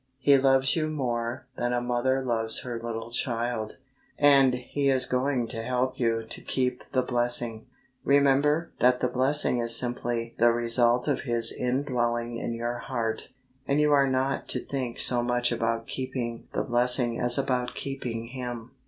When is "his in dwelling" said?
11.21-12.37